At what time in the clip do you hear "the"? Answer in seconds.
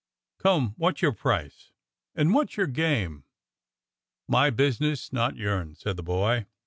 5.95-6.01